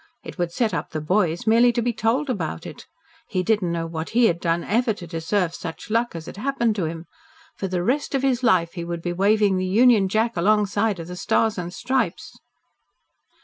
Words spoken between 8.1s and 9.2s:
of his life he would he